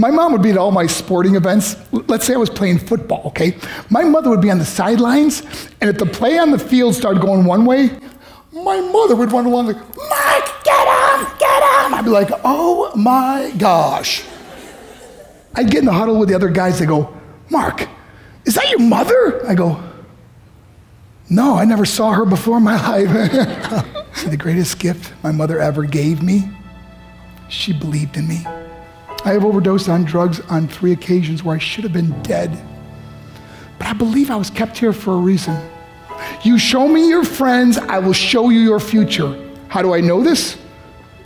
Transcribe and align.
My 0.00 0.10
mom 0.10 0.32
would 0.32 0.40
be 0.40 0.48
at 0.48 0.56
all 0.56 0.70
my 0.70 0.86
sporting 0.86 1.36
events. 1.36 1.76
Let's 1.92 2.24
say 2.24 2.32
I 2.32 2.38
was 2.38 2.48
playing 2.48 2.78
football, 2.78 3.24
okay? 3.26 3.58
My 3.90 4.02
mother 4.02 4.30
would 4.30 4.40
be 4.40 4.50
on 4.50 4.58
the 4.58 4.64
sidelines, 4.64 5.42
and 5.78 5.90
if 5.90 5.98
the 5.98 6.06
play 6.06 6.38
on 6.38 6.52
the 6.52 6.58
field 6.58 6.94
started 6.94 7.20
going 7.20 7.44
one 7.44 7.66
way, 7.66 7.90
my 8.50 8.80
mother 8.80 9.14
would 9.14 9.30
run 9.30 9.44
along 9.44 9.66
like, 9.66 9.76
Mark, 9.76 10.64
get 10.64 10.88
him, 10.88 11.38
get 11.38 11.62
him. 11.62 11.94
I'd 11.94 12.04
be 12.04 12.10
like, 12.10 12.30
oh 12.44 12.96
my 12.96 13.52
gosh. 13.58 14.24
I'd 15.54 15.70
get 15.70 15.80
in 15.80 15.84
the 15.84 15.92
huddle 15.92 16.18
with 16.18 16.30
the 16.30 16.34
other 16.34 16.48
guys. 16.48 16.78
They 16.78 16.86
go, 16.86 17.14
Mark, 17.50 17.86
is 18.46 18.54
that 18.54 18.70
your 18.70 18.80
mother? 18.80 19.46
I 19.46 19.54
go, 19.54 19.82
no, 21.28 21.56
I 21.56 21.66
never 21.66 21.84
saw 21.84 22.12
her 22.12 22.24
before 22.24 22.56
in 22.56 22.62
my 22.62 22.76
life. 22.88 24.24
the 24.24 24.36
greatest 24.38 24.78
gift 24.78 25.12
my 25.22 25.30
mother 25.30 25.60
ever 25.60 25.84
gave 25.84 26.22
me, 26.22 26.50
she 27.50 27.74
believed 27.74 28.16
in 28.16 28.26
me. 28.26 28.46
I 29.24 29.32
have 29.32 29.44
overdosed 29.44 29.88
on 29.88 30.04
drugs 30.04 30.40
on 30.48 30.66
three 30.66 30.92
occasions 30.92 31.44
where 31.44 31.54
I 31.54 31.58
should 31.58 31.84
have 31.84 31.92
been 31.92 32.20
dead. 32.22 32.50
But 33.78 33.88
I 33.88 33.92
believe 33.92 34.30
I 34.30 34.36
was 34.36 34.50
kept 34.50 34.78
here 34.78 34.92
for 34.92 35.12
a 35.14 35.18
reason. 35.18 35.56
You 36.42 36.58
show 36.58 36.88
me 36.88 37.08
your 37.08 37.24
friends, 37.24 37.76
I 37.76 37.98
will 37.98 38.14
show 38.14 38.48
you 38.48 38.60
your 38.60 38.80
future. 38.80 39.36
How 39.68 39.82
do 39.82 39.94
I 39.94 40.00
know 40.00 40.22
this? 40.22 40.56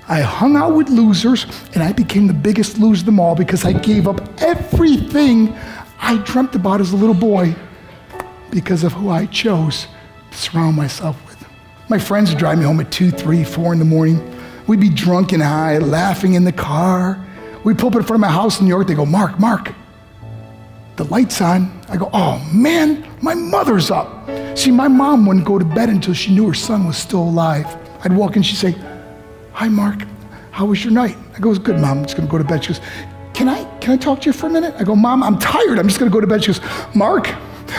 I 0.08 0.20
hung 0.20 0.56
out 0.56 0.74
with 0.74 0.88
losers 0.88 1.46
and 1.72 1.82
I 1.82 1.92
became 1.92 2.26
the 2.26 2.34
biggest 2.34 2.78
loser 2.78 3.02
of 3.02 3.06
them 3.06 3.20
all 3.20 3.34
because 3.34 3.64
I 3.64 3.72
gave 3.72 4.06
up 4.06 4.20
everything 4.42 5.54
I 5.98 6.18
dreamt 6.18 6.54
about 6.54 6.80
as 6.80 6.92
a 6.92 6.96
little 6.96 7.14
boy 7.14 7.54
because 8.50 8.84
of 8.84 8.92
who 8.92 9.08
I 9.08 9.26
chose 9.26 9.86
to 10.30 10.36
surround 10.36 10.76
myself 10.76 11.16
with. 11.26 11.34
My 11.88 11.98
friends 11.98 12.30
would 12.30 12.38
drive 12.38 12.58
me 12.58 12.64
home 12.64 12.80
at 12.80 12.90
2, 12.90 13.10
3, 13.10 13.44
4 13.44 13.72
in 13.72 13.78
the 13.78 13.84
morning. 13.84 14.36
We'd 14.66 14.80
be 14.80 14.90
drunk 14.90 15.32
and 15.32 15.42
high, 15.42 15.78
laughing 15.78 16.34
in 16.34 16.44
the 16.44 16.52
car. 16.52 17.18
We'd 17.64 17.78
pull 17.78 17.88
up 17.88 17.96
in 17.96 18.02
front 18.02 18.16
of 18.16 18.20
my 18.20 18.30
house 18.30 18.60
in 18.60 18.66
New 18.66 18.70
York. 18.70 18.86
They 18.86 18.94
go, 18.94 19.06
Mark, 19.06 19.40
Mark, 19.40 19.72
the 20.96 21.04
light's 21.04 21.40
on. 21.40 21.80
I 21.88 21.96
go, 21.96 22.10
oh 22.12 22.38
man, 22.52 23.06
my 23.22 23.34
mother's 23.34 23.90
up. 23.90 24.28
See, 24.56 24.70
my 24.70 24.86
mom 24.86 25.26
wouldn't 25.26 25.46
go 25.46 25.58
to 25.58 25.64
bed 25.64 25.88
until 25.88 26.14
she 26.14 26.34
knew 26.34 26.46
her 26.46 26.54
son 26.54 26.86
was 26.86 26.96
still 26.96 27.22
alive. 27.22 27.66
I'd 28.04 28.12
walk 28.12 28.36
in, 28.36 28.42
she'd 28.42 28.56
say, 28.56 28.76
Hi, 29.52 29.68
Mark, 29.68 30.02
how 30.50 30.66
was 30.66 30.84
your 30.84 30.92
night? 30.92 31.16
I 31.34 31.40
go, 31.40 31.50
It's 31.50 31.58
good, 31.58 31.80
Mom. 31.80 31.98
I'm 31.98 32.04
just 32.04 32.16
gonna 32.16 32.28
go 32.28 32.38
to 32.38 32.44
bed. 32.44 32.62
She 32.64 32.74
goes, 32.74 32.80
Can 33.32 33.48
I 33.48 33.64
can 33.78 33.94
I 33.94 33.96
talk 33.96 34.20
to 34.22 34.26
you 34.26 34.32
for 34.32 34.46
a 34.46 34.50
minute? 34.50 34.74
I 34.78 34.84
go, 34.84 34.94
Mom, 34.94 35.22
I'm 35.22 35.38
tired. 35.38 35.78
I'm 35.78 35.88
just 35.88 35.98
gonna 35.98 36.10
go 36.10 36.20
to 36.20 36.26
bed. 36.26 36.44
She 36.44 36.52
goes, 36.52 36.60
Mark, 36.94 37.28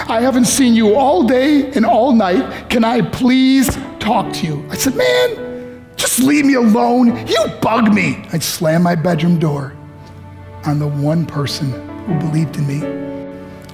I 0.10 0.20
haven't 0.22 0.46
seen 0.46 0.74
you 0.74 0.96
all 0.96 1.24
day 1.24 1.72
and 1.74 1.86
all 1.86 2.12
night. 2.12 2.70
Can 2.70 2.84
I 2.84 3.02
please 3.02 3.70
talk 4.00 4.34
to 4.34 4.48
you? 4.48 4.68
I 4.70 4.76
said, 4.76 4.96
Man, 4.96 5.55
just 6.06 6.20
leave 6.20 6.46
me 6.46 6.54
alone. 6.54 7.28
You 7.28 7.48
bug 7.62 7.92
me. 7.92 8.24
I'd 8.32 8.44
slam 8.44 8.84
my 8.84 8.94
bedroom 8.94 9.40
door 9.40 9.76
on 10.66 10.78
the 10.78 10.88
one 10.88 11.26
person 11.26 11.72
who 12.06 12.20
believed 12.20 12.58
in 12.58 12.68
me. 12.68 12.86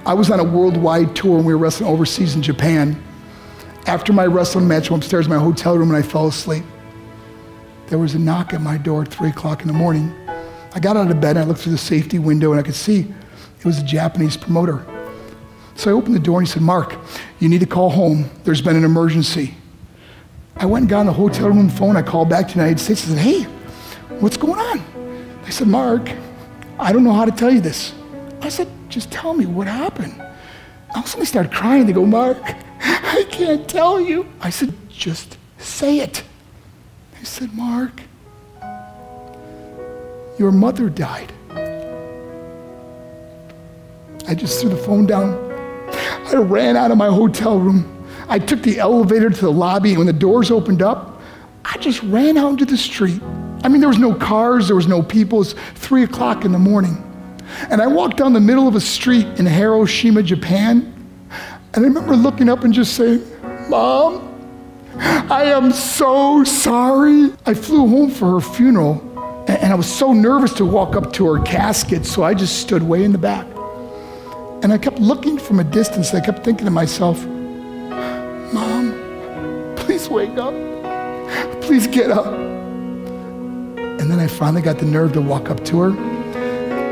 I 0.06 0.14
was 0.14 0.32
on 0.32 0.40
a 0.40 0.44
worldwide 0.44 1.14
tour 1.14 1.38
and 1.38 1.46
we 1.46 1.54
were 1.54 1.60
wrestling 1.60 1.90
overseas 1.90 2.36
in 2.36 2.42
Japan. 2.42 3.02
After 3.86 4.14
my 4.14 4.26
wrestling 4.26 4.66
match, 4.66 4.90
I 4.90 4.94
went 4.94 5.04
upstairs 5.04 5.26
in 5.26 5.34
my 5.34 5.40
hotel 5.40 5.78
room 5.78 5.90
and 5.94 5.98
I 5.98 6.08
fell 6.08 6.28
asleep. 6.28 6.64
There 7.88 8.00
was 8.00 8.16
a 8.16 8.20
knock 8.20 8.54
at 8.54 8.62
my 8.62 8.78
door 8.78 9.02
at 9.02 9.10
3 9.10 9.30
o'clock 9.30 9.62
in 9.62 9.68
the 9.68 9.74
morning. 9.74 10.14
I 10.74 10.80
got 10.80 10.96
out 10.96 11.12
of 11.12 11.20
bed 11.20 11.36
and 11.36 11.40
I 11.40 11.44
looked 11.44 11.60
through 11.60 11.74
the 11.74 11.78
safety 11.78 12.18
window 12.18 12.52
and 12.52 12.60
I 12.62 12.64
could 12.64 12.76
see 12.76 13.14
it 13.60 13.66
was 13.66 13.80
a 13.80 13.84
Japanese 13.84 14.38
promoter. 14.38 14.86
So 15.76 15.92
I 15.92 15.94
opened 15.94 16.16
the 16.16 16.20
door 16.20 16.40
and 16.40 16.48
he 16.48 16.52
said, 16.54 16.62
Mark, 16.62 16.96
you 17.40 17.50
need 17.50 17.60
to 17.60 17.66
call 17.66 17.90
home. 17.90 18.30
There's 18.46 18.62
been 18.62 18.78
an 18.78 18.86
emergency. 18.86 19.56
I 20.62 20.66
went 20.66 20.84
and 20.84 20.90
got 20.92 21.00
on 21.00 21.06
the 21.08 21.14
hotel 21.14 21.48
room 21.48 21.70
phone. 21.70 21.98
I 21.98 22.04
called 22.04 22.30
back 22.30 22.48
to 22.50 22.54
the 22.54 22.60
United 22.60 22.80
States. 22.80 23.04
I 23.06 23.16
said, 23.16 23.18
hey, 23.18 23.44
what's 24.20 24.38
going 24.38 24.60
on? 24.60 25.42
They 25.44 25.50
said, 25.50 25.68
Mark, 25.68 26.08
I 26.78 26.94
don't 26.94 27.04
know 27.04 27.14
how 27.14 27.26
to 27.26 27.32
tell 27.32 27.50
you 27.52 27.62
this. 27.62 27.96
I 28.42 28.50
said, 28.50 28.68
just 28.88 29.12
tell 29.12 29.34
me 29.34 29.48
what 29.48 29.66
happened. 29.66 30.22
All 30.92 31.00
of 31.00 31.06
a 31.06 31.08
sudden, 31.08 31.22
they 31.22 31.26
started 31.26 31.52
crying. 31.52 31.88
They 31.88 31.94
go, 31.94 32.06
Mark, 32.06 32.38
I 32.80 33.26
can't 33.32 33.68
tell 33.68 34.00
you. 34.00 34.32
I 34.40 34.52
said, 34.52 34.72
just 34.88 35.36
say 35.58 35.98
it. 35.98 36.22
They 37.18 37.24
said, 37.24 37.52
Mark, 37.56 38.04
your 40.38 40.52
mother 40.52 40.92
died. 40.92 41.34
I 44.28 44.36
just 44.36 44.62
threw 44.62 44.70
the 44.70 44.78
phone 44.78 45.08
down. 45.08 45.34
I 45.92 46.36
ran 46.36 46.78
out 46.78 46.92
of 46.92 47.00
my 47.00 47.08
hotel 47.08 47.58
room. 47.58 47.91
I 48.32 48.40
took 48.40 48.62
the 48.62 48.80
elevator 48.80 49.30
to 49.30 49.42
the 49.42 49.52
lobby, 49.52 49.90
and 49.90 49.98
when 49.98 50.08
the 50.08 50.14
doors 50.14 50.52
opened 50.52 50.82
up, 50.82 51.22
I 51.66 51.78
just 51.80 52.02
ran 52.04 52.38
out 52.38 52.52
into 52.52 52.64
the 52.64 52.78
street. 52.78 53.22
I 53.62 53.68
mean, 53.68 53.82
there 53.82 53.90
was 53.90 54.00
no 54.00 54.14
cars, 54.14 54.68
there 54.68 54.76
was 54.78 54.88
no 54.88 55.04
people. 55.04 55.40
It 55.40 55.40
was 55.40 55.56
three 55.76 56.04
o'clock 56.04 56.46
in 56.46 56.54
the 56.54 56.58
morning. 56.58 56.96
And 57.70 57.82
I 57.82 57.88
walked 57.88 58.16
down 58.16 58.32
the 58.32 58.40
middle 58.40 58.70
of 58.70 58.76
a 58.76 58.80
street 58.80 59.28
in 59.38 59.46
Hiroshima, 59.46 60.24
Japan, 60.24 60.94
and 61.74 61.84
I 61.84 61.88
remember 61.90 62.16
looking 62.16 62.48
up 62.48 62.64
and 62.64 62.74
just 62.74 62.94
saying, 62.94 63.22
Mom, 63.70 64.30
I 64.98 65.44
am 65.44 65.74
so 65.74 66.46
sorry. 66.46 67.34
I 67.46 67.54
flew 67.54 67.86
home 67.86 68.12
for 68.12 68.40
her 68.40 68.40
funeral, 68.40 69.02
and 69.50 69.74
I 69.74 69.76
was 69.76 69.94
so 69.94 70.14
nervous 70.14 70.54
to 70.54 70.66
walk 70.66 70.96
up 70.96 71.12
to 71.14 71.26
her 71.34 71.44
casket, 71.44 72.06
so 72.06 72.24
I 72.24 72.34
just 72.34 72.62
stood 72.62 72.82
way 72.82 73.04
in 73.04 73.12
the 73.12 73.18
back. 73.18 73.46
And 74.64 74.72
I 74.72 74.78
kept 74.78 75.00
looking 75.00 75.38
from 75.38 75.60
a 75.60 75.66
distance. 75.66 76.14
I 76.14 76.22
kept 76.22 76.46
thinking 76.46 76.64
to 76.64 76.72
myself, 76.72 77.26
wake 80.28 80.38
up. 80.38 81.62
Please 81.62 81.88
get 81.88 82.12
up. 82.12 82.28
And 84.00 84.12
then 84.12 84.20
I 84.20 84.28
finally 84.28 84.62
got 84.62 84.78
the 84.78 84.86
nerve 84.86 85.14
to 85.14 85.22
walk 85.22 85.50
up 85.50 85.64
to 85.66 85.80
her 85.82 86.12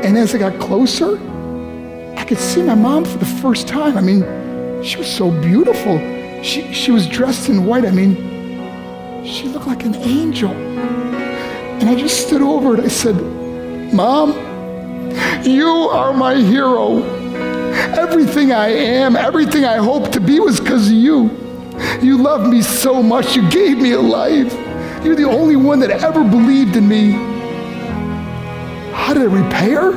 and 0.02 0.16
as 0.16 0.34
I 0.34 0.38
got 0.38 0.58
closer, 0.58 1.18
I 2.16 2.24
could 2.24 2.38
see 2.38 2.62
my 2.62 2.74
mom 2.74 3.04
for 3.04 3.18
the 3.18 3.26
first 3.26 3.68
time. 3.68 3.98
I 3.98 4.00
mean, 4.00 4.22
she 4.82 4.96
was 4.96 5.14
so 5.14 5.30
beautiful. 5.30 5.98
She, 6.42 6.72
she 6.72 6.90
was 6.90 7.06
dressed 7.06 7.50
in 7.50 7.66
white. 7.66 7.84
I 7.84 7.90
mean, 7.90 8.16
she 9.26 9.46
looked 9.48 9.66
like 9.66 9.84
an 9.84 9.94
angel. 9.96 10.50
And 10.50 11.90
I 11.90 11.94
just 11.94 12.26
stood 12.26 12.40
over 12.40 12.76
and 12.76 12.84
I 12.84 12.88
said, 12.88 13.14
Mom, 13.92 14.32
you 15.44 15.68
are 15.68 16.14
my 16.14 16.36
hero. 16.36 17.02
Everything 17.98 18.52
I 18.52 18.68
am, 18.68 19.16
everything 19.16 19.66
I 19.66 19.76
hope 19.76 20.12
to 20.12 20.20
be 20.20 20.40
was 20.40 20.60
because 20.60 20.86
of 20.86 20.94
you. 20.94 21.49
You 22.02 22.16
loved 22.16 22.48
me 22.50 22.62
so 22.62 23.02
much. 23.02 23.36
You 23.36 23.48
gave 23.50 23.78
me 23.78 23.92
a 23.92 24.00
life. 24.00 24.52
You're 25.04 25.16
the 25.16 25.28
only 25.28 25.56
one 25.56 25.80
that 25.80 25.90
ever 25.90 26.24
believed 26.24 26.76
in 26.76 26.88
me. 26.88 27.12
How 28.92 29.12
did 29.12 29.24
it 29.24 29.28
repair? 29.28 29.92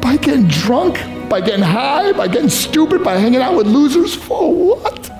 By 0.00 0.16
getting 0.16 0.46
drunk, 0.46 0.98
by 1.28 1.40
getting 1.40 1.64
high, 1.64 2.12
by 2.12 2.28
getting 2.28 2.50
stupid, 2.50 3.02
by 3.02 3.16
hanging 3.16 3.40
out 3.40 3.56
with 3.56 3.66
losers. 3.66 4.14
For 4.14 4.76
what? 4.76 5.10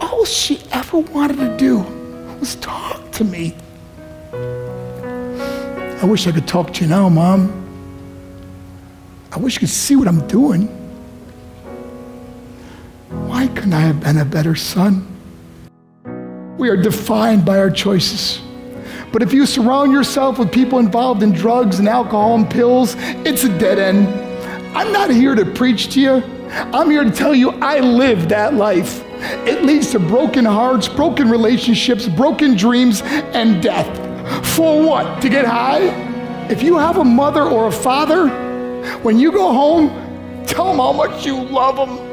All 0.00 0.24
she 0.24 0.62
ever 0.70 0.98
wanted 0.98 1.38
to 1.38 1.56
do 1.56 1.78
was 2.38 2.54
talk 2.56 3.10
to 3.12 3.24
me. 3.24 3.56
I 4.32 6.04
wish 6.04 6.26
I 6.28 6.32
could 6.32 6.46
talk 6.46 6.72
to 6.74 6.84
you 6.84 6.90
now, 6.90 7.08
Mom. 7.08 7.64
I 9.32 9.38
wish 9.38 9.54
you 9.54 9.60
could 9.60 9.68
see 9.70 9.96
what 9.96 10.06
I'm 10.06 10.26
doing. 10.28 10.85
Couldn't 13.66 13.82
I 13.82 13.86
have 13.86 14.00
been 14.00 14.18
a 14.18 14.24
better 14.24 14.54
son? 14.54 15.04
We 16.56 16.68
are 16.68 16.76
defined 16.76 17.44
by 17.44 17.58
our 17.58 17.68
choices. 17.68 18.40
But 19.10 19.24
if 19.24 19.32
you 19.32 19.44
surround 19.44 19.90
yourself 19.90 20.38
with 20.38 20.52
people 20.52 20.78
involved 20.78 21.24
in 21.24 21.32
drugs 21.32 21.80
and 21.80 21.88
alcohol 21.88 22.36
and 22.36 22.48
pills, 22.48 22.94
it's 23.26 23.42
a 23.42 23.48
dead 23.58 23.80
end. 23.80 24.06
I'm 24.76 24.92
not 24.92 25.10
here 25.10 25.34
to 25.34 25.44
preach 25.44 25.92
to 25.94 26.00
you. 26.00 26.22
I'm 26.48 26.88
here 26.88 27.02
to 27.02 27.10
tell 27.10 27.34
you 27.34 27.50
I 27.60 27.80
lived 27.80 28.28
that 28.28 28.54
life. 28.54 29.02
It 29.48 29.64
leads 29.64 29.90
to 29.90 29.98
broken 29.98 30.44
hearts, 30.44 30.86
broken 30.86 31.28
relationships, 31.28 32.06
broken 32.06 32.56
dreams, 32.56 33.02
and 33.02 33.60
death. 33.60 33.90
For 34.54 34.80
what? 34.80 35.20
To 35.22 35.28
get 35.28 35.44
high? 35.44 35.88
If 36.48 36.62
you 36.62 36.78
have 36.78 36.98
a 36.98 37.04
mother 37.04 37.42
or 37.42 37.66
a 37.66 37.72
father, 37.72 38.28
when 38.98 39.18
you 39.18 39.32
go 39.32 39.52
home, 39.52 39.88
tell 40.46 40.68
them 40.68 40.76
how 40.76 40.92
much 40.92 41.26
you 41.26 41.36
love 41.36 41.74
them. 41.74 42.05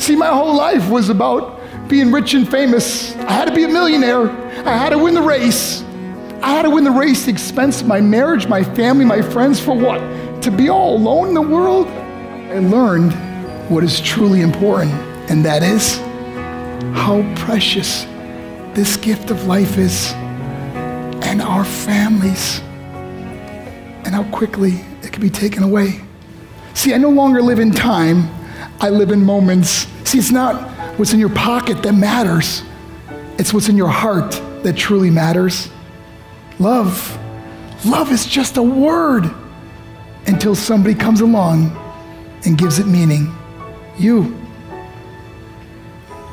See, 0.00 0.16
my 0.16 0.28
whole 0.28 0.56
life 0.56 0.88
was 0.88 1.10
about 1.10 1.60
being 1.86 2.10
rich 2.10 2.32
and 2.32 2.50
famous. 2.50 3.14
I 3.16 3.32
had 3.32 3.48
to 3.48 3.54
be 3.54 3.64
a 3.64 3.68
millionaire. 3.68 4.30
I 4.66 4.74
had 4.74 4.90
to 4.90 4.98
win 4.98 5.12
the 5.12 5.20
race. 5.20 5.82
I 6.42 6.48
had 6.52 6.62
to 6.62 6.70
win 6.70 6.84
the 6.84 6.90
race, 6.90 7.26
the 7.26 7.30
expense 7.30 7.82
of 7.82 7.86
my 7.86 8.00
marriage, 8.00 8.48
my 8.48 8.64
family, 8.64 9.04
my 9.04 9.20
friends, 9.20 9.60
for 9.60 9.74
what? 9.76 10.00
To 10.42 10.50
be 10.50 10.70
all 10.70 10.96
alone 10.96 11.28
in 11.28 11.34
the 11.34 11.42
world? 11.42 11.86
I 11.86 12.60
learned 12.60 13.12
what 13.70 13.84
is 13.84 14.00
truly 14.00 14.40
important, 14.40 14.94
and 15.30 15.44
that 15.44 15.62
is 15.62 15.98
how 16.96 17.22
precious 17.36 18.04
this 18.74 18.96
gift 18.96 19.30
of 19.30 19.46
life 19.46 19.76
is, 19.76 20.12
and 21.22 21.42
our 21.42 21.64
families, 21.64 22.60
and 24.06 24.14
how 24.14 24.24
quickly 24.32 24.80
it 25.02 25.12
can 25.12 25.20
be 25.20 25.28
taken 25.28 25.62
away. 25.62 26.00
See, 26.72 26.94
I 26.94 26.96
no 26.96 27.10
longer 27.10 27.42
live 27.42 27.60
in 27.60 27.70
time, 27.70 28.30
I 28.80 28.88
live 28.88 29.10
in 29.10 29.22
moments. 29.22 29.86
See, 30.10 30.18
it's 30.18 30.32
not 30.32 30.60
what's 30.98 31.12
in 31.12 31.20
your 31.20 31.28
pocket 31.28 31.84
that 31.84 31.92
matters, 31.92 32.64
it's 33.38 33.54
what's 33.54 33.68
in 33.68 33.76
your 33.76 33.86
heart 33.86 34.32
that 34.64 34.76
truly 34.76 35.08
matters. 35.08 35.70
Love, 36.58 37.16
love 37.86 38.10
is 38.10 38.26
just 38.26 38.56
a 38.56 38.62
word 38.62 39.32
until 40.26 40.56
somebody 40.56 40.96
comes 40.96 41.20
along 41.20 41.70
and 42.44 42.58
gives 42.58 42.80
it 42.80 42.88
meaning. 42.88 43.32
You, 43.98 44.36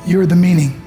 you're 0.07 0.25
the 0.25 0.35
meaning. 0.35 0.81